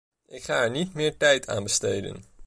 Ik 0.27 0.43
ga 0.43 0.63
er 0.63 0.69
niet 0.71 0.93
meer 0.93 1.17
tijd 1.17 1.47
aan 1.49 1.63
besteden. 1.63 2.23